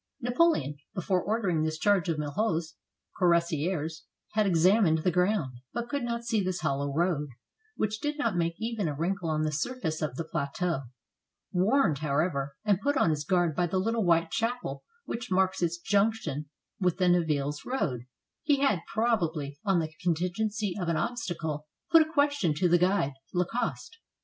Napoleon, 0.19 0.77
before 0.95 1.21
ordering 1.21 1.61
this 1.61 1.77
charge 1.77 2.09
of 2.09 2.17
Milhaud's 2.17 2.75
370 3.19 3.67
WATERLOO 3.67 3.77
cuirassiers, 3.77 4.05
had 4.31 4.47
examined 4.47 4.97
the 5.03 5.11
ground, 5.11 5.57
but 5.73 5.89
could 5.89 6.01
not 6.01 6.23
see 6.23 6.41
this 6.41 6.61
hollow 6.61 6.91
road, 6.91 7.27
which 7.75 8.01
did 8.01 8.17
not 8.17 8.35
make 8.35 8.55
even 8.57 8.87
a 8.87 8.95
wrinkle 8.95 9.29
on 9.29 9.43
the 9.43 9.51
surface 9.51 10.01
of 10.01 10.15
the 10.15 10.23
plateau. 10.23 10.79
Warned, 11.51 11.99
however, 11.99 12.55
and 12.65 12.81
put 12.81 12.97
on 12.97 13.11
his 13.11 13.23
guard 13.23 13.55
by 13.55 13.67
the 13.67 13.77
little 13.77 14.03
white 14.03 14.31
chapel 14.31 14.83
which 15.05 15.29
marks 15.29 15.61
its 15.61 15.77
junction 15.77 16.49
with 16.79 16.97
the 16.97 17.07
Nivelles 17.07 17.63
road, 17.63 18.07
he 18.41 18.57
had, 18.61 18.81
probably, 18.91 19.59
on 19.63 19.77
the 19.77 19.93
contingency 20.01 20.73
of 20.81 20.87
an 20.89 20.97
obstacle, 20.97 21.67
put 21.91 22.01
a 22.01 22.11
question 22.11 22.55
to 22.55 22.67
the 22.67 22.79
guide, 22.79 23.13
Lacoste. 23.35 23.97